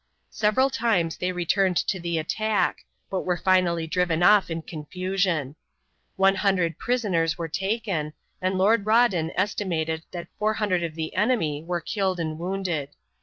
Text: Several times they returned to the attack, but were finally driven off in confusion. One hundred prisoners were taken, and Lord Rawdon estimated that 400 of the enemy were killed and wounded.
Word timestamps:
Several 0.31 0.71
times 0.71 1.17
they 1.17 1.31
returned 1.31 1.77
to 1.77 1.99
the 1.99 2.17
attack, 2.17 2.85
but 3.11 3.21
were 3.21 3.37
finally 3.37 3.85
driven 3.85 4.23
off 4.23 4.49
in 4.49 4.63
confusion. 4.63 5.55
One 6.15 6.33
hundred 6.33 6.79
prisoners 6.79 7.37
were 7.37 7.47
taken, 7.47 8.13
and 8.41 8.57
Lord 8.57 8.83
Rawdon 8.87 9.31
estimated 9.35 10.01
that 10.09 10.27
400 10.39 10.81
of 10.81 10.95
the 10.95 11.15
enemy 11.15 11.63
were 11.63 11.81
killed 11.81 12.19
and 12.19 12.39
wounded. 12.39 12.89